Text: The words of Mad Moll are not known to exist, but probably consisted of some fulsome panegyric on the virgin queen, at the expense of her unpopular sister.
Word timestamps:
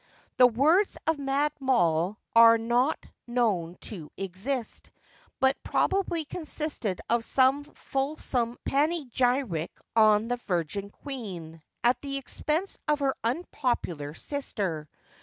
The 0.37 0.47
words 0.47 0.97
of 1.05 1.19
Mad 1.19 1.51
Moll 1.59 2.17
are 2.35 2.57
not 2.57 3.05
known 3.27 3.75
to 3.81 4.09
exist, 4.17 4.89
but 5.39 5.61
probably 5.61 6.25
consisted 6.25 7.01
of 7.07 7.23
some 7.23 7.63
fulsome 7.65 8.57
panegyric 8.65 9.69
on 9.95 10.27
the 10.27 10.37
virgin 10.37 10.89
queen, 10.89 11.61
at 11.83 12.01
the 12.01 12.17
expense 12.17 12.79
of 12.87 13.01
her 13.01 13.13
unpopular 13.23 14.15
sister. 14.15 14.89